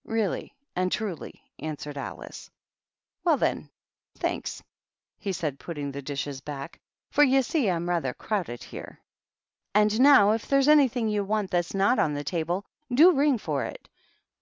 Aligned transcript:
"Really 0.06 0.54
and 0.74 0.90
truly," 0.90 1.42
answered 1.58 1.98
Alice. 1.98 2.48
"Well, 3.22 3.36
then,— 3.36 3.68
thanks," 4.18 4.62
he 5.18 5.30
said, 5.30 5.58
putting 5.58 5.92
th 5.92 6.02
dishes 6.02 6.40
hack," 6.46 6.80
for 7.12 7.22
you 7.22 7.42
see 7.42 7.68
I'm 7.68 7.86
rather 7.86 8.14
crowde 8.14 8.46
THE 8.46 8.56
TWEEDLES. 8.56 8.70
287 8.70 8.70
here. 8.70 9.00
And 9.74 10.00
now, 10.00 10.30
if 10.30 10.48
there's 10.48 10.68
anything 10.68 11.08
you 11.10 11.22
want 11.22 11.50
that's 11.50 11.72
Tiot 11.72 11.98
on 11.98 12.14
the 12.14 12.24
table, 12.24 12.64
do 12.94 13.12
ring 13.12 13.36
for 13.36 13.62
it." 13.66 13.90